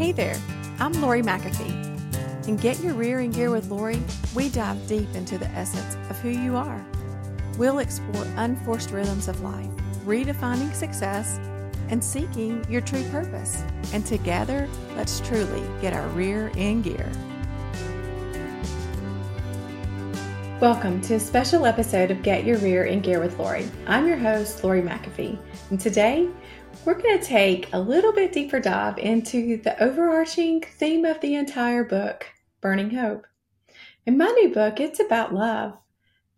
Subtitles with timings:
[0.00, 0.40] Hey there,
[0.78, 2.48] I'm Lori McAfee.
[2.48, 4.02] In Get Your Rear in Gear with Lori,
[4.34, 6.82] we dive deep into the essence of who you are.
[7.58, 9.68] We'll explore unforced rhythms of life,
[10.06, 11.38] redefining success,
[11.90, 13.62] and seeking your true purpose.
[13.92, 17.12] And together, let's truly get our rear in gear.
[20.62, 23.70] Welcome to a special episode of Get Your Rear in Gear with Lori.
[23.86, 25.38] I'm your host, Lori McAfee,
[25.68, 26.26] and today
[26.84, 31.34] we're going to take a little bit deeper dive into the overarching theme of the
[31.34, 32.26] entire book,
[32.60, 33.26] Burning Hope.
[34.06, 35.74] In my new book, it's about love,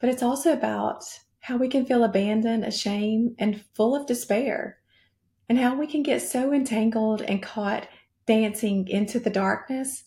[0.00, 1.04] but it's also about
[1.40, 4.78] how we can feel abandoned, ashamed, and full of despair,
[5.48, 7.88] and how we can get so entangled and caught
[8.26, 10.04] dancing into the darkness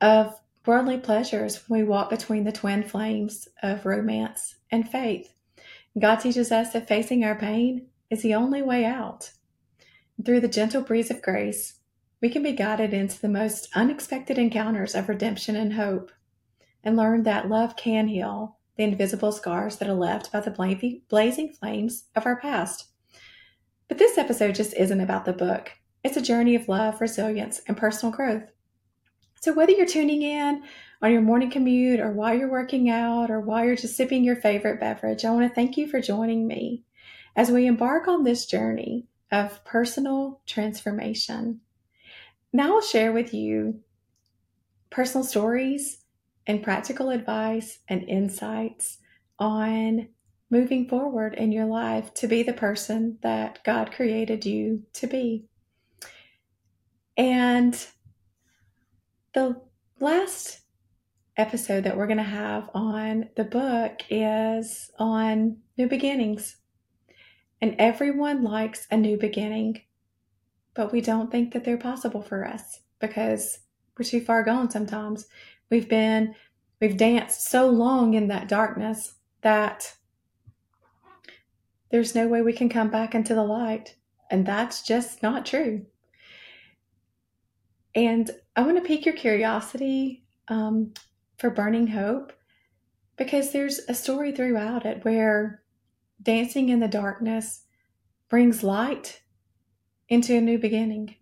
[0.00, 5.32] of worldly pleasures when we walk between the twin flames of romance and faith.
[5.98, 9.32] God teaches us that facing our pain is the only way out.
[10.24, 11.78] Through the gentle breeze of grace,
[12.20, 16.10] we can be guided into the most unexpected encounters of redemption and hope,
[16.82, 21.52] and learn that love can heal the invisible scars that are left by the blazing
[21.52, 22.86] flames of our past.
[23.88, 25.72] But this episode just isn't about the book.
[26.02, 28.50] It's a journey of love, resilience, and personal growth.
[29.40, 30.62] So, whether you're tuning in
[31.00, 34.36] on your morning commute or while you're working out or while you're just sipping your
[34.36, 36.84] favorite beverage, I want to thank you for joining me
[37.36, 41.60] as we embark on this journey of personal transformation.
[42.52, 43.80] Now, I'll share with you
[44.90, 45.98] personal stories
[46.46, 48.98] and practical advice and insights
[49.38, 50.08] on
[50.50, 55.44] moving forward in your life to be the person that God created you to be.
[57.16, 57.74] And
[59.34, 59.60] the
[60.00, 60.60] last
[61.36, 66.56] episode that we're going to have on the book is on new beginnings.
[67.60, 69.82] And everyone likes a new beginning,
[70.74, 73.58] but we don't think that they're possible for us because
[73.98, 75.26] we're too far gone sometimes.
[75.70, 76.34] We've been,
[76.80, 79.92] we've danced so long in that darkness that
[81.90, 83.96] there's no way we can come back into the light.
[84.30, 85.86] And that's just not true.
[87.94, 90.92] And I want to pique your curiosity um,
[91.38, 92.32] for Burning Hope
[93.16, 95.62] because there's a story throughout it where
[96.22, 97.64] dancing in the darkness
[98.28, 99.22] brings light
[100.08, 101.14] into a new beginning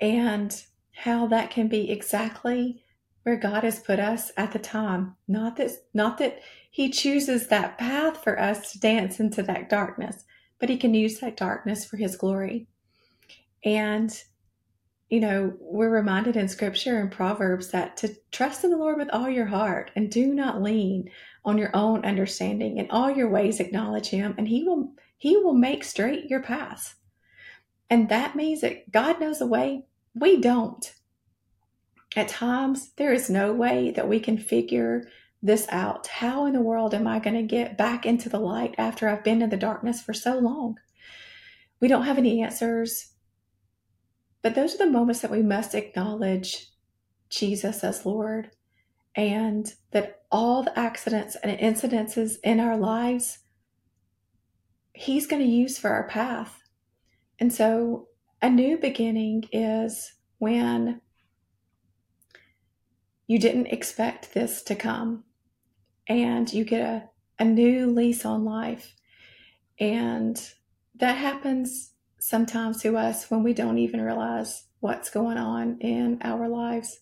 [0.00, 2.82] and how that can be exactly
[3.22, 5.16] where God has put us at the time.
[5.26, 10.24] Not that not that he chooses that path for us to dance into that darkness,
[10.58, 12.68] but he can use that darkness for his glory.
[13.64, 14.14] And
[15.14, 19.08] you know, we're reminded in scripture and Proverbs that to trust in the Lord with
[19.12, 21.08] all your heart and do not lean
[21.44, 22.78] on your own understanding.
[22.78, 26.96] In all your ways acknowledge him and he will he will make straight your paths.
[27.88, 29.84] And that means that God knows the way
[30.16, 30.92] we don't.
[32.16, 35.08] At times there is no way that we can figure
[35.40, 36.08] this out.
[36.08, 39.22] How in the world am I going to get back into the light after I've
[39.22, 40.74] been in the darkness for so long?
[41.78, 43.13] We don't have any answers
[44.44, 46.68] but those are the moments that we must acknowledge
[47.30, 48.50] Jesus as Lord
[49.16, 53.38] and that all the accidents and incidences in our lives,
[54.92, 56.60] He's going to use for our path.
[57.40, 58.08] And so
[58.42, 61.00] a new beginning is when
[63.26, 65.24] you didn't expect this to come
[66.06, 68.94] and you get a, a new lease on life.
[69.80, 70.38] And
[70.96, 71.93] that happens
[72.24, 76.98] sometimes to us when we don't even realize what's going on in our lives.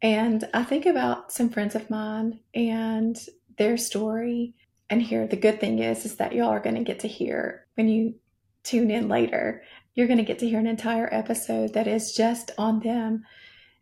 [0.00, 3.18] And I think about some friends of mine and
[3.58, 4.54] their story.
[4.88, 7.66] And here, the good thing is, is that y'all are going to get to hear
[7.74, 8.14] when you
[8.62, 9.64] tune in later.
[9.96, 13.24] You're going to get to hear an entire episode that is just on them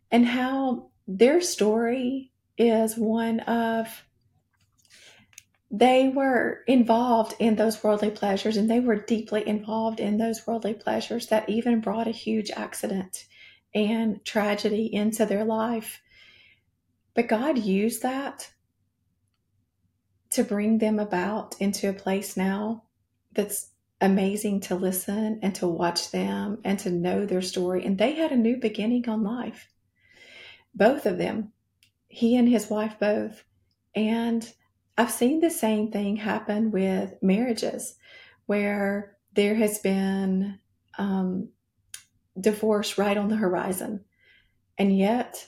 [0.09, 4.03] and how their story is one of
[5.75, 10.75] they were involved in those worldly pleasures and they were deeply involved in those worldly
[10.75, 13.25] pleasures that even brought a huge accident
[13.73, 15.99] and tragedy into their life.
[17.15, 18.53] But God used that
[20.29, 22.83] to bring them about into a place now
[23.31, 27.83] that's amazing to listen and to watch them and to know their story.
[27.83, 29.67] And they had a new beginning on life.
[30.75, 31.51] Both of them,
[32.09, 33.43] he and his wife both.
[33.95, 34.47] And
[34.97, 37.95] I've seen the same thing happen with marriages
[38.45, 40.59] where there has been
[40.97, 41.49] um,
[42.39, 44.03] divorce right on the horizon.
[44.77, 45.47] And yet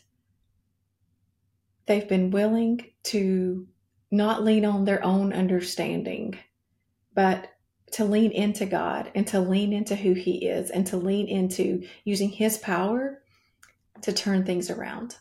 [1.86, 3.68] they've been willing to
[4.12, 6.38] not lean on their own understanding,
[7.13, 7.51] but
[7.91, 11.88] to lean into God and to lean into who He is and to lean into
[12.03, 13.21] using His power
[14.01, 15.15] to turn things around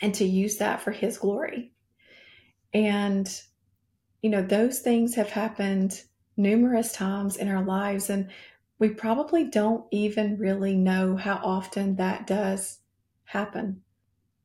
[0.00, 1.72] and to use that for His glory.
[2.76, 3.26] And,
[4.20, 6.02] you know, those things have happened
[6.36, 8.28] numerous times in our lives, and
[8.78, 12.80] we probably don't even really know how often that does
[13.24, 13.80] happen.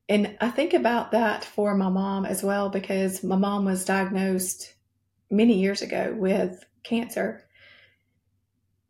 [0.07, 4.75] And I think about that for my mom as well because my mom was diagnosed
[5.29, 7.43] many years ago with cancer.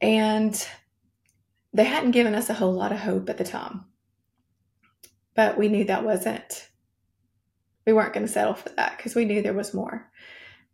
[0.01, 0.53] And
[1.73, 3.85] they hadn't given us a whole lot of hope at the time.
[5.33, 6.69] But we knew that wasn't,
[7.86, 10.12] we weren't going to settle for that because we knew there was more.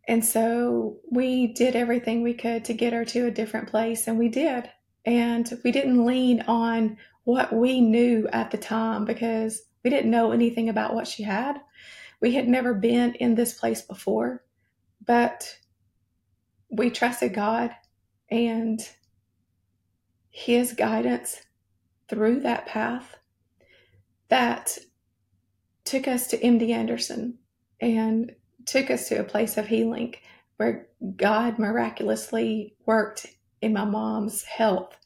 [0.06, 4.18] And so we did everything we could to get her to a different place, and
[4.18, 4.70] we did.
[5.04, 10.32] And we didn't lean on what we knew at the time because we didn't know
[10.32, 11.60] anything about what she had.
[12.20, 14.44] We had never been in this place before,
[15.04, 15.56] but
[16.70, 17.70] we trusted God
[18.30, 18.80] and
[20.30, 21.42] His guidance
[22.08, 23.16] through that path
[24.28, 24.78] that
[25.88, 27.38] took us to MD Anderson
[27.80, 28.32] and
[28.66, 30.14] took us to a place of healing
[30.58, 33.26] where God miraculously worked
[33.62, 34.96] in my mom's health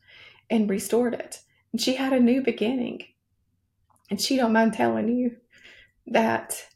[0.51, 1.41] and restored it.
[1.71, 3.05] And she had a new beginning.
[4.11, 5.37] And she don't mind telling you
[6.09, 6.67] that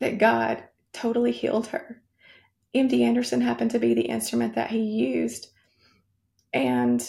[0.00, 2.02] that God totally healed her.
[2.74, 5.48] MD Anderson happened to be the instrument that he used.
[6.52, 7.08] And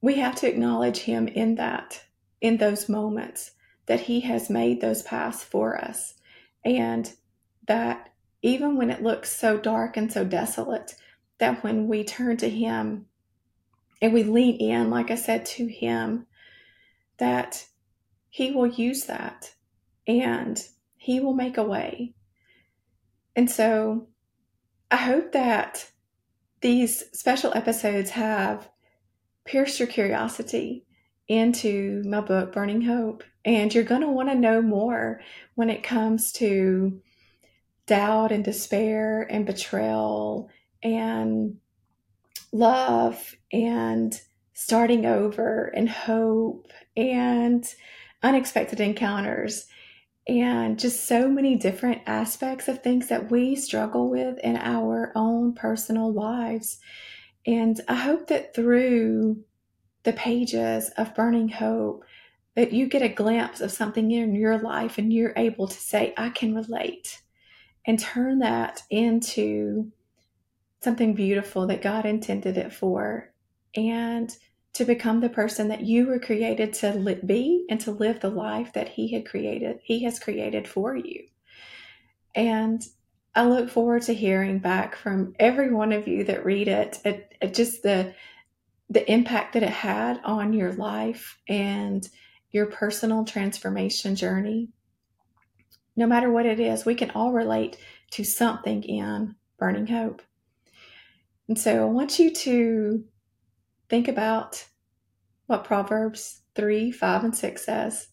[0.00, 2.00] we have to acknowledge him in that,
[2.40, 3.52] in those moments,
[3.90, 6.14] that he has made those paths for us.
[6.64, 7.12] And
[7.66, 8.10] that
[8.40, 10.94] even when it looks so dark and so desolate,
[11.38, 13.06] that when we turn to him
[14.00, 16.28] and we lean in, like I said, to him,
[17.18, 17.66] that
[18.28, 19.54] He will use that
[20.06, 20.62] and
[20.96, 22.14] He will make a way.
[23.34, 24.06] And so
[24.88, 25.90] I hope that
[26.60, 28.68] these special episodes have
[29.44, 30.86] pierced your curiosity
[31.30, 33.22] into my book, Burning Hope.
[33.44, 35.20] And you're going to want to know more
[35.54, 37.00] when it comes to
[37.86, 40.50] doubt and despair and betrayal
[40.82, 41.56] and
[42.52, 44.20] love and
[44.54, 47.64] starting over and hope and
[48.24, 49.66] unexpected encounters
[50.26, 55.54] and just so many different aspects of things that we struggle with in our own
[55.54, 56.78] personal lives.
[57.46, 59.44] And I hope that through
[60.02, 62.04] the pages of Burning Hope,
[62.56, 66.14] that you get a glimpse of something in your life and you're able to say,
[66.16, 67.22] I can relate,
[67.86, 69.92] and turn that into
[70.82, 73.32] something beautiful that God intended it for.
[73.74, 74.34] And
[74.72, 78.72] to become the person that you were created to be and to live the life
[78.72, 81.24] that he had created he has created for you
[82.34, 82.86] and
[83.34, 87.32] i look forward to hearing back from every one of you that read it at,
[87.42, 88.14] at just the
[88.90, 92.08] the impact that it had on your life and
[92.50, 94.68] your personal transformation journey
[95.96, 97.76] no matter what it is we can all relate
[98.10, 100.22] to something in burning hope
[101.48, 103.04] and so i want you to
[103.90, 104.64] Think about
[105.46, 108.06] what Proverbs 3 5 and 6 says.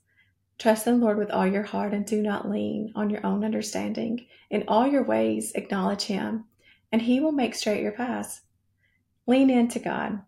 [0.57, 3.45] Trust in the Lord with all your heart and do not lean on your own
[3.45, 4.25] understanding.
[4.49, 6.45] In all your ways, acknowledge Him,
[6.91, 8.41] and He will make straight your paths.
[9.27, 10.23] Lean into God.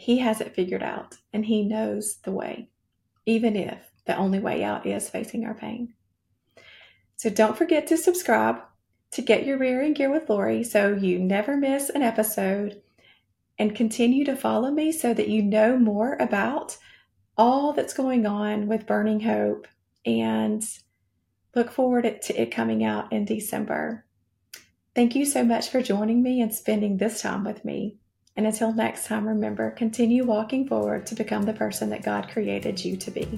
[0.00, 2.70] He has it figured out, and He knows the way,
[3.26, 5.92] even if the only way out is facing our pain.
[7.16, 8.62] So don't forget to subscribe
[9.10, 12.80] to get your rear in gear with Lori so you never miss an episode
[13.58, 16.78] and continue to follow me so that you know more about
[17.36, 19.68] all that's going on with Burning Hope
[20.06, 20.66] and
[21.54, 24.06] look forward to it coming out in December.
[24.94, 27.99] Thank you so much for joining me and spending this time with me.
[28.40, 32.82] And until next time, remember, continue walking forward to become the person that God created
[32.82, 33.28] you to be.